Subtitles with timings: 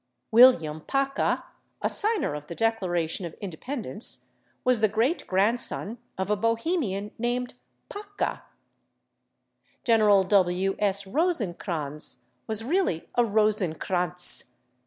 [0.31, 1.43] William /Paca/,
[1.79, 4.25] a signer of the Declaration of Independence,
[4.63, 7.53] was the great grandson of a Bohemian named
[7.87, 8.41] /Paka/.
[9.83, 10.75] General W.
[10.79, 11.03] S.
[11.03, 14.45] /Rosecrans/ was really a /Rosenkrantz